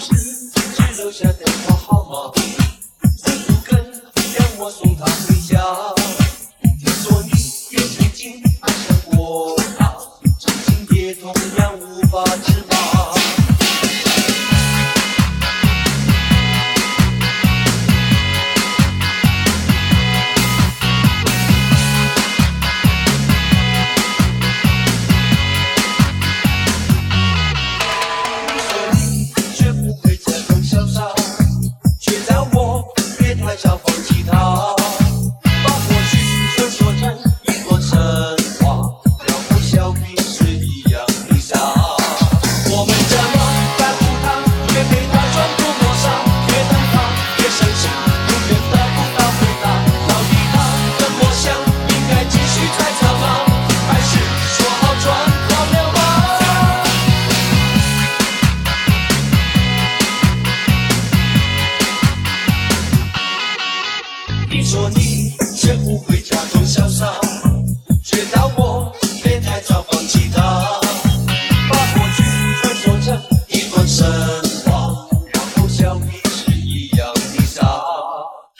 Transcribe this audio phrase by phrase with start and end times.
[0.00, 3.84] 时只留下电话号码，不肯
[4.36, 5.58] 让我送她回家。
[6.78, 7.30] 听说你
[7.70, 9.96] 也曾经爱上过他，
[10.38, 12.77] 今也同样无法自拔。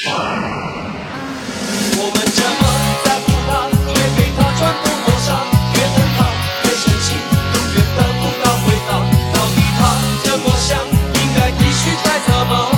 [0.00, 0.10] 我
[2.14, 2.62] 们这么
[3.04, 3.50] 在乎他，
[3.92, 5.27] 却被他全部抹杀。
[5.74, 6.18] 越等他
[6.62, 8.91] 越伤心，永远得不到回答。
[9.34, 9.80] 到底他
[10.22, 10.78] 怎么想？
[10.86, 12.78] 应该继续猜测吗？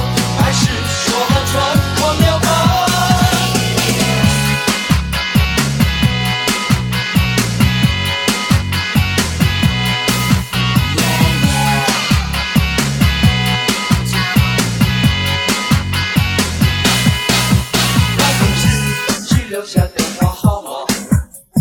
[19.60, 20.70] 留下电话号码，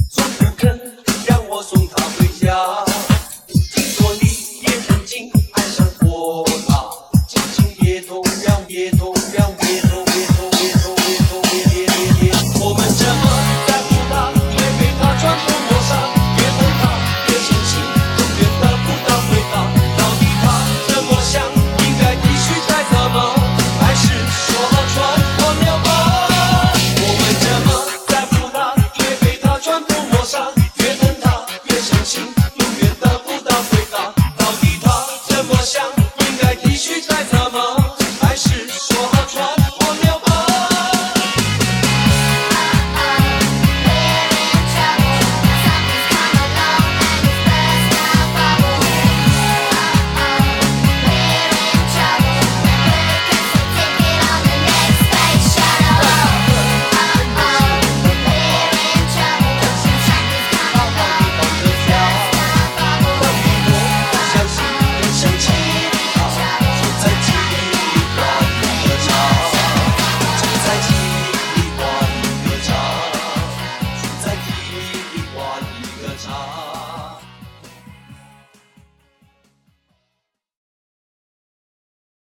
[0.10, 0.70] 从不肯
[1.28, 2.86] 让我送她回家。
[3.74, 4.30] 听说你
[4.62, 6.90] 也曾经爱上过她，
[7.28, 9.09] 请别痛，让别痛。